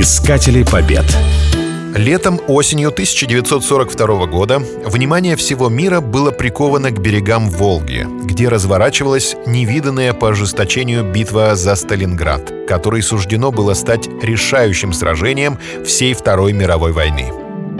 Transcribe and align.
Искатели 0.00 0.62
побед. 0.62 1.04
Летом-осенью 1.96 2.90
1942 2.90 4.26
года 4.26 4.60
внимание 4.84 5.34
всего 5.34 5.68
мира 5.68 6.00
было 6.00 6.30
приковано 6.30 6.92
к 6.92 7.00
берегам 7.00 7.50
Волги, 7.50 8.06
где 8.22 8.48
разворачивалась 8.48 9.34
невиданная 9.44 10.12
по 10.12 10.28
ожесточению 10.28 11.02
битва 11.02 11.56
за 11.56 11.74
Сталинград, 11.74 12.68
которой 12.68 13.02
суждено 13.02 13.50
было 13.50 13.74
стать 13.74 14.08
решающим 14.22 14.92
сражением 14.92 15.58
всей 15.84 16.14
Второй 16.14 16.52
мировой 16.52 16.92
войны. 16.92 17.32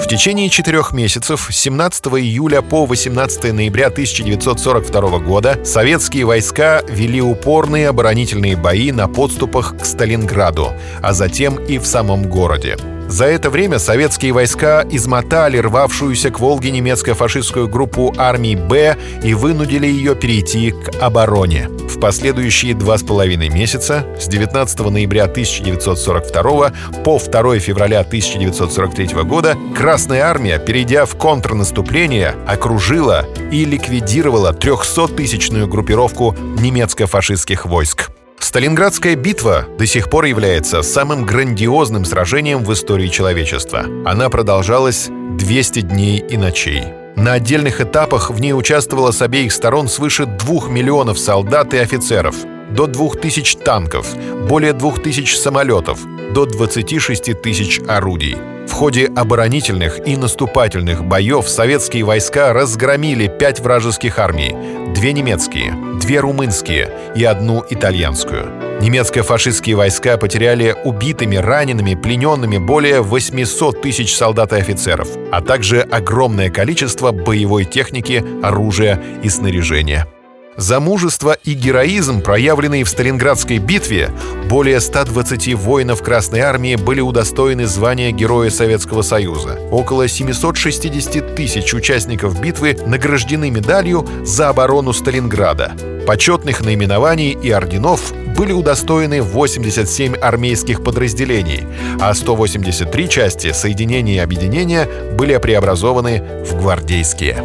В 0.00 0.06
течение 0.06 0.48
четырех 0.48 0.92
месяцев, 0.92 1.48
с 1.50 1.56
17 1.56 2.06
июля 2.06 2.62
по 2.62 2.86
18 2.86 3.52
ноября 3.52 3.88
1942 3.88 5.18
года, 5.18 5.60
советские 5.64 6.24
войска 6.24 6.82
вели 6.88 7.20
упорные 7.20 7.88
оборонительные 7.88 8.56
бои 8.56 8.90
на 8.90 9.06
подступах 9.06 9.76
к 9.76 9.84
Сталинграду, 9.84 10.72
а 11.02 11.12
затем 11.12 11.56
и 11.56 11.78
в 11.78 11.86
самом 11.86 12.28
городе. 12.28 12.78
За 13.08 13.26
это 13.26 13.50
время 13.50 13.78
советские 13.78 14.32
войска 14.32 14.86
измотали 14.90 15.58
рвавшуюся 15.58 16.30
к 16.30 16.40
Волге 16.40 16.70
немецко-фашистскую 16.70 17.68
группу 17.68 18.14
армии 18.16 18.54
«Б» 18.54 18.96
и 19.22 19.34
вынудили 19.34 19.86
ее 19.86 20.14
перейти 20.14 20.70
к 20.70 21.02
обороне. 21.02 21.68
Последующие 22.02 22.74
два 22.74 22.98
с 22.98 23.04
половиной 23.04 23.48
месяца, 23.48 24.04
с 24.18 24.26
19 24.26 24.80
ноября 24.90 25.26
1942 25.26 26.72
по 27.04 27.20
2 27.20 27.58
февраля 27.60 28.00
1943 28.00 29.22
года, 29.22 29.56
Красная 29.72 30.22
армия, 30.22 30.58
перейдя 30.58 31.06
в 31.06 31.14
контрнаступление, 31.14 32.34
окружила 32.44 33.24
и 33.52 33.64
ликвидировала 33.64 34.52
300-тысячную 34.52 35.68
группировку 35.68 36.34
немецко-фашистских 36.58 37.66
войск. 37.66 38.10
Сталинградская 38.52 39.16
битва 39.16 39.64
до 39.78 39.86
сих 39.86 40.10
пор 40.10 40.26
является 40.26 40.82
самым 40.82 41.24
грандиозным 41.24 42.04
сражением 42.04 42.62
в 42.64 42.70
истории 42.74 43.08
человечества. 43.08 43.86
Она 44.04 44.28
продолжалась 44.28 45.08
200 45.08 45.80
дней 45.80 46.18
и 46.18 46.36
ночей. 46.36 46.84
На 47.16 47.32
отдельных 47.32 47.80
этапах 47.80 48.30
в 48.30 48.42
ней 48.42 48.52
участвовало 48.52 49.10
с 49.10 49.22
обеих 49.22 49.54
сторон 49.54 49.88
свыше 49.88 50.26
2 50.26 50.68
миллионов 50.68 51.18
солдат 51.18 51.72
и 51.72 51.78
офицеров, 51.78 52.36
до 52.70 52.86
2000 52.86 53.56
танков, 53.56 54.14
более 54.46 54.74
2000 54.74 55.34
самолетов, 55.34 56.00
до 56.34 56.44
26 56.44 57.40
тысяч 57.40 57.80
орудий. 57.88 58.36
В 58.66 58.72
ходе 58.72 59.06
оборонительных 59.06 60.06
и 60.06 60.16
наступательных 60.16 61.04
боев 61.04 61.48
советские 61.48 62.04
войска 62.04 62.52
разгромили 62.52 63.26
пять 63.28 63.60
вражеских 63.60 64.18
армий, 64.18 64.54
две 64.94 65.12
немецкие, 65.12 65.74
две 66.00 66.20
румынские 66.20 66.90
и 67.14 67.24
одну 67.24 67.64
итальянскую. 67.68 68.50
Немецко-фашистские 68.80 69.76
войска 69.76 70.16
потеряли 70.16 70.74
убитыми, 70.84 71.36
ранеными, 71.36 71.94
плененными 71.94 72.58
более 72.58 73.02
800 73.02 73.80
тысяч 73.80 74.14
солдат 74.16 74.52
и 74.52 74.56
офицеров, 74.56 75.08
а 75.30 75.40
также 75.40 75.82
огромное 75.82 76.50
количество 76.50 77.12
боевой 77.12 77.64
техники, 77.64 78.24
оружия 78.42 79.00
и 79.22 79.28
снаряжения. 79.28 80.08
За 80.56 80.80
мужество 80.80 81.36
и 81.44 81.54
героизм, 81.54 82.20
проявленные 82.20 82.84
в 82.84 82.88
Сталинградской 82.88 83.58
битве, 83.58 84.10
более 84.50 84.80
120 84.80 85.54
воинов 85.54 86.02
Красной 86.02 86.40
Армии 86.40 86.76
были 86.76 87.00
удостоены 87.00 87.66
звания 87.66 88.10
Героя 88.10 88.50
Советского 88.50 89.00
Союза. 89.00 89.58
Около 89.70 90.08
760 90.08 91.34
тысяч 91.34 91.72
участников 91.72 92.38
битвы 92.40 92.76
награждены 92.86 93.50
медалью 93.50 94.06
за 94.24 94.50
оборону 94.50 94.92
Сталинграда. 94.92 95.72
Почетных 96.06 96.60
наименований 96.60 97.30
и 97.30 97.50
орденов 97.50 98.12
были 98.36 98.52
удостоены 98.52 99.22
87 99.22 100.16
армейских 100.16 100.82
подразделений, 100.84 101.66
а 101.98 102.12
183 102.12 103.08
части 103.08 103.52
соединения 103.52 104.16
и 104.16 104.18
объединения 104.18 104.86
были 105.16 105.36
преобразованы 105.38 106.44
в 106.44 106.60
гвардейские. 106.60 107.42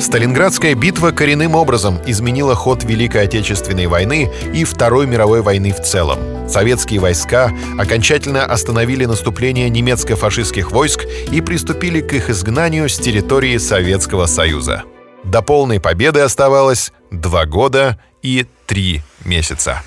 Сталинградская 0.00 0.74
битва 0.74 1.10
коренным 1.10 1.54
образом 1.54 1.98
изменила 2.06 2.54
ход 2.54 2.84
Великой 2.84 3.24
Отечественной 3.24 3.86
войны 3.86 4.30
и 4.52 4.64
Второй 4.64 5.06
мировой 5.06 5.42
войны 5.42 5.72
в 5.72 5.80
целом. 5.82 6.48
Советские 6.48 7.00
войска 7.00 7.52
окончательно 7.78 8.44
остановили 8.44 9.04
наступление 9.06 9.68
немецко-фашистских 9.70 10.72
войск 10.72 11.04
и 11.32 11.40
приступили 11.40 12.00
к 12.00 12.12
их 12.12 12.30
изгнанию 12.30 12.88
с 12.88 12.98
территории 12.98 13.56
Советского 13.58 14.26
Союза. 14.26 14.82
До 15.24 15.40
полной 15.40 15.80
победы 15.80 16.20
оставалось 16.20 16.92
два 17.10 17.46
года 17.46 17.98
и 18.22 18.46
три 18.66 19.02
месяца. 19.24 19.82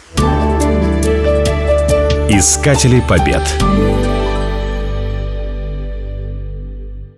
Искатели 2.29 3.01
побед. 3.07 3.43